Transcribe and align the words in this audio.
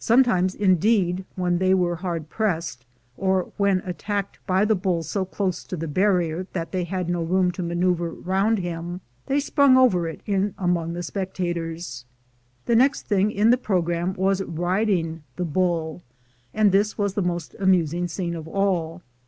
Sometimes, 0.00 0.56
indeed, 0.56 1.24
when 1.36 1.58
they 1.58 1.72
were 1.72 1.94
hard 1.94 2.28
pressed, 2.28 2.84
or 3.16 3.52
when 3.58 3.78
attacked 3.84 4.40
by 4.44 4.64
the 4.64 4.74
bull 4.74 5.04
so 5.04 5.24
close 5.24 5.62
to 5.62 5.76
the 5.76 5.86
barrier 5.86 6.48
that 6.52 6.72
they 6.72 6.82
had 6.82 7.08
no 7.08 7.22
room 7.22 7.52
to 7.52 7.62
maneuver 7.62 8.10
round 8.10 8.58
him, 8.58 9.02
they 9.26 9.38
sprang 9.38 9.76
over 9.76 10.08
it 10.08 10.20
in 10.26 10.52
among 10.58 10.94
the 10.94 11.02
spectators. 11.04 12.04
The 12.66 12.74
next 12.74 13.02
thing 13.02 13.30
in 13.30 13.50
the 13.50 13.56
program 13.56 14.14
was 14.14 14.42
riding 14.42 15.22
the 15.36 15.44
bull, 15.44 16.02
and 16.52 16.72
this 16.72 16.98
was 16.98 17.14
the 17.14 17.22
most 17.22 17.54
amusing 17.60 18.08
scene 18.08 18.34
of 18.34 18.48
all. 18.48 19.00